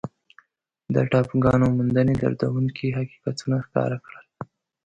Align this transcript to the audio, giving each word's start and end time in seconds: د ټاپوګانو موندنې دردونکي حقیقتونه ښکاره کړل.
د 0.93 0.95
ټاپوګانو 1.11 1.65
موندنې 1.77 2.13
دردونکي 2.21 2.87
حقیقتونه 2.97 3.55
ښکاره 3.65 3.97
کړل. 4.05 4.25